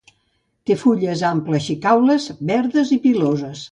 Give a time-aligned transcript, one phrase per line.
[0.69, 3.63] Té fulles amplexicaules, verdes i piloses.